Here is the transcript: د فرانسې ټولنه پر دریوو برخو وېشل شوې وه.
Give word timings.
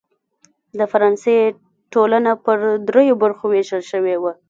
د 0.77 0.79
فرانسې 0.91 1.35
ټولنه 1.93 2.31
پر 2.45 2.57
دریوو 2.87 3.19
برخو 3.23 3.45
وېشل 3.49 3.81
شوې 3.91 4.15
وه. 4.21 4.31